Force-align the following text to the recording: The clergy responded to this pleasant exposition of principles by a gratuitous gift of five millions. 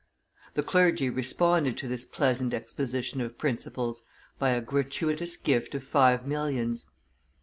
The 0.55 0.63
clergy 0.63 1.11
responded 1.11 1.77
to 1.77 1.87
this 1.87 2.05
pleasant 2.05 2.55
exposition 2.55 3.21
of 3.21 3.37
principles 3.37 4.01
by 4.39 4.49
a 4.49 4.59
gratuitous 4.59 5.37
gift 5.37 5.75
of 5.75 5.83
five 5.83 6.25
millions. 6.25 6.87